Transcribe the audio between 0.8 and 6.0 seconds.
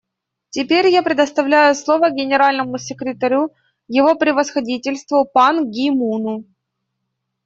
я предоставляю слово Генеральному секретарю Его Превосходительству Пан Ги